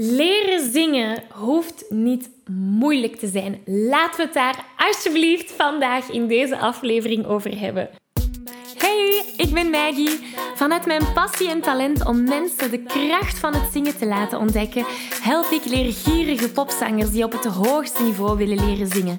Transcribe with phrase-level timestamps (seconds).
[0.00, 3.60] Leren zingen hoeft niet moeilijk te zijn.
[3.64, 7.90] Laten we het daar alsjeblieft vandaag in deze aflevering over hebben.
[8.76, 10.18] Hey, ik ben Maggie.
[10.54, 14.84] Vanuit mijn passie en talent om mensen de kracht van het zingen te laten ontdekken,
[15.22, 19.18] help ik leergierige popzangers die op het hoogste niveau willen leren zingen.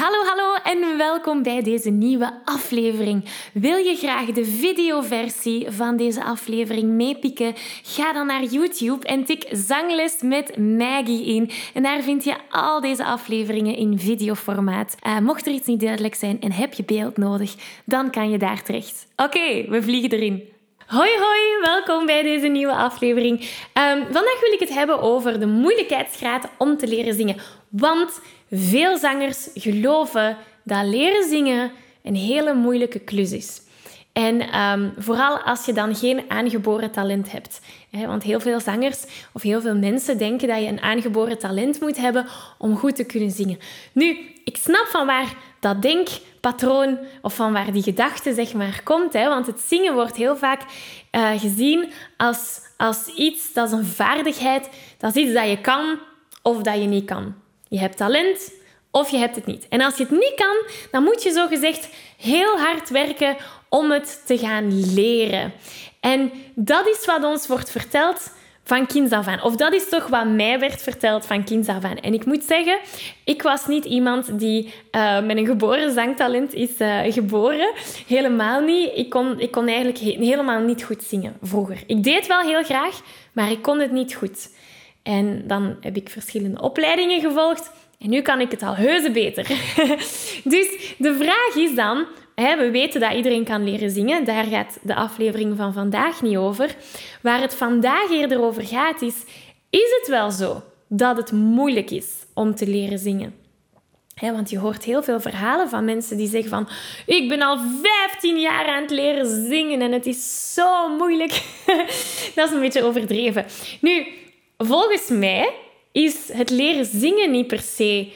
[0.00, 3.24] Hallo, hallo en welkom bij deze nieuwe aflevering.
[3.52, 7.54] Wil je graag de videoversie van deze aflevering meepikken?
[7.82, 11.50] Ga dan naar YouTube en tik Zangles met Maggie in.
[11.74, 14.96] En daar vind je al deze afleveringen in videoformaat.
[15.06, 18.38] Uh, mocht er iets niet duidelijk zijn en heb je beeld nodig, dan kan je
[18.38, 19.06] daar terecht.
[19.16, 20.48] Oké, we vliegen erin.
[20.86, 23.40] Hoi hoi, welkom bij deze nieuwe aflevering.
[23.40, 27.36] Um, vandaag wil ik het hebben over de moeilijkheidsgraad om te leren zingen.
[27.68, 31.70] Want veel zangers geloven dat leren zingen
[32.02, 33.60] een hele moeilijke klus is.
[34.12, 37.60] En um, vooral als je dan geen aangeboren talent hebt.
[37.90, 41.96] Want heel veel zangers of heel veel mensen denken dat je een aangeboren talent moet
[41.96, 42.26] hebben
[42.58, 43.58] om goed te kunnen zingen.
[43.92, 49.12] Nu, ik snap van waar dat denkpatroon of van waar die gedachte zeg maar komt.
[49.12, 50.62] Hè, want het zingen wordt heel vaak
[51.12, 55.98] uh, gezien als, als iets, dat is een vaardigheid, dat is iets dat je kan
[56.42, 57.34] of dat je niet kan.
[57.70, 58.52] Je hebt talent
[58.90, 59.68] of je hebt het niet.
[59.68, 60.56] En als je het niet kan,
[60.90, 63.36] dan moet je zo gezegd heel hard werken
[63.68, 65.52] om het te gaan leren.
[66.00, 68.30] En dat is wat ons wordt verteld
[68.64, 69.42] van kinds af aan.
[69.42, 71.96] Of dat is toch wat mij werd verteld van kinds af aan.
[71.96, 72.78] En ik moet zeggen,
[73.24, 77.72] ik was niet iemand die uh, met een geboren zangtalent is uh, geboren.
[78.06, 78.90] Helemaal niet.
[78.94, 81.82] Ik kon, ik kon eigenlijk he helemaal niet goed zingen vroeger.
[81.86, 83.00] Ik deed wel heel graag,
[83.32, 84.48] maar ik kon het niet goed.
[85.10, 87.70] En dan heb ik verschillende opleidingen gevolgd.
[87.98, 89.46] En nu kan ik het al heuse beter.
[90.54, 94.24] dus de vraag is dan, we weten dat iedereen kan leren zingen.
[94.24, 96.74] Daar gaat de aflevering van vandaag niet over.
[97.22, 99.24] Waar het vandaag eerder over gaat is...
[99.70, 103.34] Is het wel zo dat het moeilijk is om te leren zingen?
[104.20, 106.68] want je hoort heel veel verhalen van mensen die zeggen van...
[107.06, 107.58] Ik ben al
[108.08, 111.42] 15 jaar aan het leren zingen en het is zo moeilijk.
[112.34, 113.46] dat is een beetje overdreven.
[113.80, 114.06] Nu,
[114.66, 115.54] volgens mij
[115.92, 118.12] is het leren zingen niet per se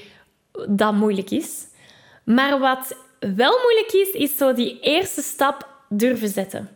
[0.68, 1.66] dat moeilijk is.
[2.24, 6.68] Maar wat wel moeilijk is, is zo die eerste stap durven zetten.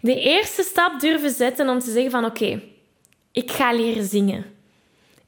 [0.00, 2.62] De eerste stap durven zetten om te zeggen van oké,
[3.32, 4.44] ik ga leren zingen.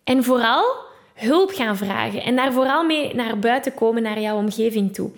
[0.05, 0.85] En vooral
[1.15, 5.11] hulp gaan vragen en daar vooral mee naar buiten komen, naar jouw omgeving toe.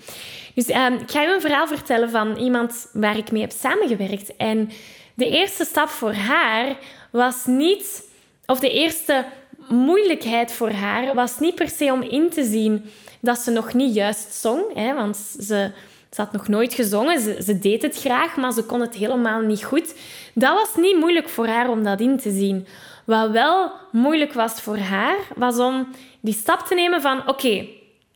[0.54, 4.36] Dus uh, ik ga je een verhaal vertellen van iemand waar ik mee heb samengewerkt.
[4.36, 4.70] En
[5.14, 6.76] de eerste stap voor haar
[7.10, 8.07] was niet,
[8.50, 9.24] of de eerste
[9.68, 13.94] moeilijkheid voor haar was niet per se om in te zien dat ze nog niet
[13.94, 14.62] juist zong.
[14.74, 15.70] Hè, want ze,
[16.14, 17.20] had nog nooit gezongen.
[17.20, 19.94] Ze, ze deed het graag, maar ze kon het helemaal niet goed.
[20.34, 22.66] Dat was niet moeilijk voor haar om dat in te zien.
[23.04, 25.88] Wat wel moeilijk was voor haar, was om
[26.20, 27.28] die stap te nemen van...
[27.28, 27.66] Oké,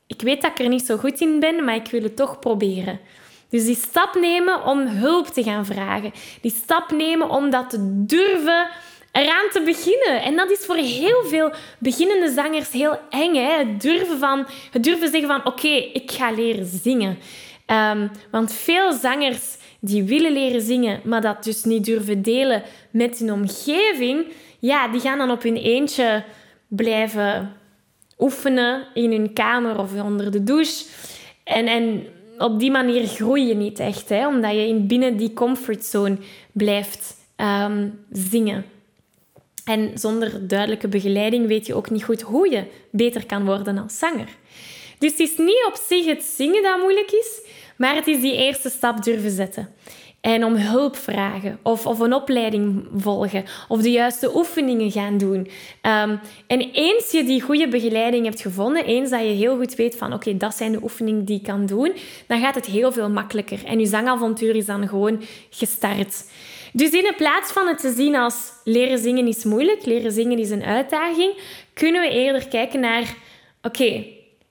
[0.07, 2.39] ik weet dat ik er niet zo goed in ben, maar ik wil het toch
[2.39, 3.01] proberen.
[3.49, 6.13] Dus die stap nemen om hulp te gaan vragen.
[6.41, 8.69] Die stap nemen om dat te durven
[9.13, 10.23] eraan te beginnen.
[10.23, 13.35] En dat is voor heel veel beginnende zangers heel eng.
[13.35, 13.59] Hè?
[13.59, 17.19] Het, durven van, het durven zeggen van oké, ik ga leren zingen.
[17.67, 23.19] Um, want veel zangers die willen leren zingen, maar dat dus niet durven delen met
[23.19, 24.27] hun omgeving,
[24.59, 26.25] ja, die gaan dan op hun eentje
[26.69, 27.57] blijven
[28.19, 30.85] oefenen in hun kamer of onder de douche.
[31.45, 32.07] En, en
[32.39, 36.17] op die manier groei je niet echt, hè, omdat je in binnen die comfortzone
[36.53, 38.65] blijft um, zingen.
[39.65, 43.99] En zonder duidelijke begeleiding weet je ook niet goed hoe je beter kan worden als
[43.99, 44.29] zanger.
[44.99, 47.41] Dus het is niet op zich het zingen dat moeilijk is,
[47.77, 49.75] maar het is die eerste stap durven zetten.
[50.21, 55.39] En om hulp vragen of, of een opleiding volgen of de juiste oefeningen gaan doen.
[55.83, 59.97] Um, en eens je die goede begeleiding hebt gevonden, eens dat je heel goed weet
[59.97, 61.93] van oké, dat zijn de oefeningen die ik kan doen,
[62.27, 63.65] dan gaat het heel veel makkelijker.
[63.65, 66.25] En je zangavontuur is dan gewoon gestart.
[66.73, 70.51] Dus in plaats van het te zien als leren zingen is moeilijk, leren zingen is
[70.51, 71.33] een uitdaging,
[71.73, 73.15] kunnen we eerder kijken naar,
[73.63, 74.05] oké,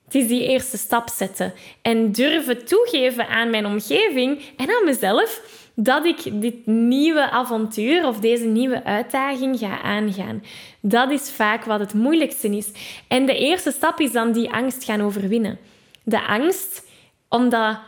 [0.04, 1.52] Het is die eerste stap zetten
[1.82, 5.40] en durven toegeven aan mijn omgeving en aan mezelf
[5.74, 10.44] dat ik dit nieuwe avontuur of deze nieuwe uitdaging ga aangaan.
[10.80, 12.70] Dat is vaak wat het moeilijkste is.
[13.08, 15.58] En de eerste stap is dan die angst gaan overwinnen.
[16.02, 16.86] De angst
[17.28, 17.78] om dat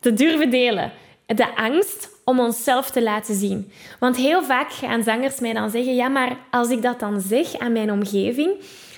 [0.00, 0.92] te durven delen.
[1.26, 3.70] De angst om onszelf te laten zien.
[3.98, 7.58] Want heel vaak gaan zangers mij dan zeggen: Ja, maar als ik dat dan zeg
[7.58, 8.50] aan mijn omgeving,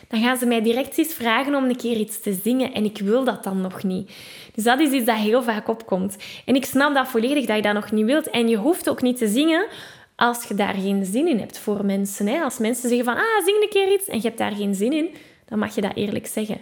[0.08, 2.98] dan gaan ze mij direct eens vragen om een keer iets te zingen en ik
[2.98, 4.10] wil dat dan nog niet.
[4.54, 6.16] Dus dat is iets dat heel vaak opkomt.
[6.44, 8.30] En ik snap dat volledig dat je dat nog niet wilt.
[8.30, 9.66] En je hoeft ook niet te zingen
[10.16, 12.26] als je daar geen zin in hebt voor mensen.
[12.26, 12.42] Hè?
[12.42, 14.92] Als mensen zeggen van, ah, zing een keer iets en je hebt daar geen zin
[14.92, 15.14] in,
[15.48, 16.58] dan mag je dat eerlijk zeggen.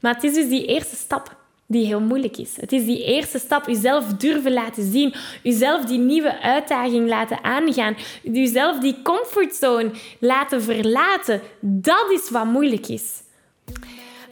[0.00, 1.36] Maar het is dus die eerste stap
[1.66, 2.56] die heel moeilijk is.
[2.56, 7.96] Het is die eerste stap, jezelf durven laten zien, jezelf die nieuwe uitdaging laten aangaan,
[8.22, 11.40] jezelf die comfortzone laten verlaten.
[11.60, 13.22] Dat is wat moeilijk is.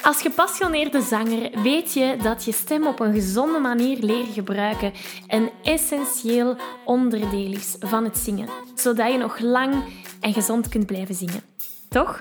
[0.03, 4.93] Als gepassioneerde zanger weet je dat je stem op een gezonde manier leren gebruiken
[5.29, 9.85] een essentieel onderdeel is van het zingen, zodat je nog lang
[10.21, 11.43] en gezond kunt blijven zingen.
[11.89, 12.21] Toch?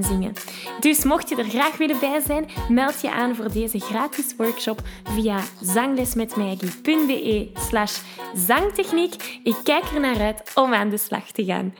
[0.00, 0.32] zingen.
[0.80, 4.80] Dus mocht je er graag willen bij zijn, meld je aan voor deze gratis workshop
[5.04, 8.00] via zanglesmetmaggie.be slash
[8.34, 9.40] zangtechniek.
[9.44, 11.74] Ik kijk er naar uit om aan de slag te gaan.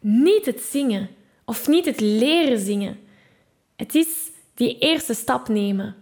[0.00, 1.08] Niet het zingen
[1.44, 2.98] of niet het leren zingen.
[3.76, 4.08] Het is
[4.54, 5.96] die eerste stap nemen.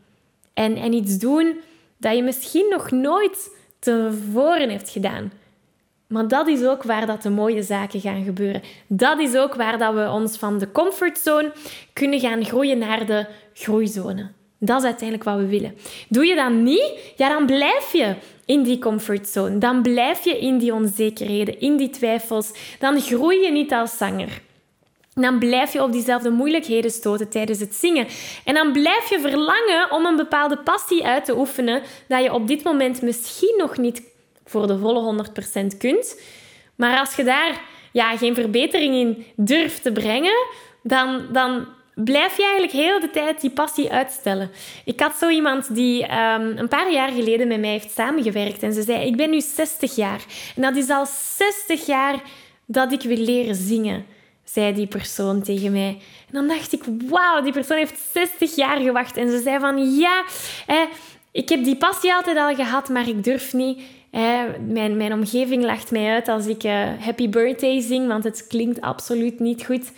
[0.54, 1.60] En, en iets doen
[1.98, 5.32] dat je misschien nog nooit tevoren hebt gedaan.
[6.06, 8.62] Maar dat is ook waar dat de mooie zaken gaan gebeuren.
[8.86, 11.52] Dat is ook waar dat we ons van de comfortzone
[11.92, 14.30] kunnen gaan groeien naar de groeizone.
[14.58, 15.74] Dat is uiteindelijk wat we willen.
[16.08, 18.14] Doe je dat niet, ja, dan blijf je
[18.44, 19.58] in die comfortzone.
[19.58, 22.52] Dan blijf je in die onzekerheden, in die twijfels.
[22.78, 24.44] Dan groei je niet als zanger
[25.22, 28.06] dan blijf je op diezelfde moeilijkheden stoten tijdens het zingen.
[28.44, 32.48] En dan blijf je verlangen om een bepaalde passie uit te oefenen dat je op
[32.48, 34.02] dit moment misschien nog niet
[34.46, 35.24] voor de volle
[35.72, 36.20] 100% kunt.
[36.76, 37.60] Maar als je daar
[37.92, 40.46] ja, geen verbetering in durft te brengen,
[40.82, 44.50] dan, dan blijf je eigenlijk heel de tijd die passie uitstellen.
[44.84, 48.72] Ik had zo iemand die um, een paar jaar geleden met mij heeft samengewerkt en
[48.72, 50.24] ze zei: Ik ben nu 60 jaar.
[50.56, 52.22] En dat is al 60 jaar
[52.66, 54.06] dat ik wil leren zingen
[54.48, 55.98] zei die persoon tegen mij.
[56.26, 59.16] En dan dacht ik, wauw, die persoon heeft 60 jaar gewacht.
[59.16, 60.24] En ze zei van, ja,
[61.32, 63.80] ik heb die passie altijd al gehad, maar ik durf niet.
[64.66, 68.80] Mijn, mijn omgeving lacht mij uit als ik uh, Happy Birthday zing, want het klinkt
[68.80, 69.92] absoluut niet goed.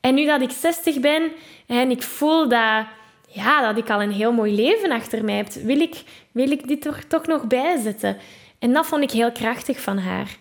[0.00, 1.30] En nu dat ik 60 ben
[1.66, 2.86] en ik voel dat,
[3.28, 6.02] ja, dat ik al een heel mooi leven achter mij heb, wil ik,
[6.32, 8.16] wil ik dit toch nog bijzetten.
[8.58, 10.36] En dat vond ik heel krachtig van haar.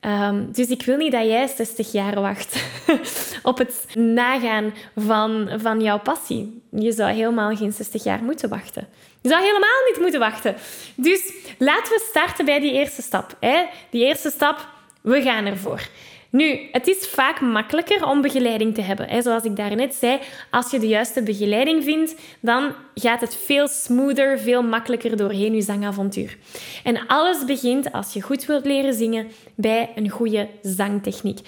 [0.00, 2.64] Ehm, dus ik wil niet dat jij 60 jaar wacht
[3.42, 6.62] op het nagaan van, van jouw passie.
[6.70, 8.88] Je zou helemaal geen 60 jaar moeten wachten.
[9.20, 10.56] Je zou helemaal niet moeten wachten.
[10.94, 13.36] Dus laten we starten bij die eerste stap.
[13.40, 13.64] Hè?
[13.90, 14.68] Die eerste stap,
[15.00, 15.88] we gaan ervoor.
[16.30, 19.22] Nu, het is vaak makkelijker om begeleiding te hebben.
[19.22, 20.18] Zoals ik daarnet zei,
[20.50, 25.62] als je de juiste begeleiding vindt, dan gaat het veel smoother, veel makkelijker doorheen je
[25.62, 26.36] zangavontuur.
[26.84, 31.38] En alles begint, als je goed wilt leren zingen, bij een goede zangtechniek.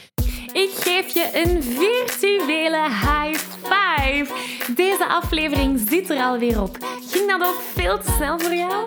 [0.52, 4.26] Ik geef je een virtuele high five.
[4.76, 6.76] Deze aflevering zit er alweer op.
[7.10, 8.86] Ging dat ook veel te snel voor jou?